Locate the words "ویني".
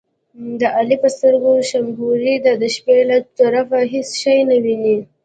4.63-4.97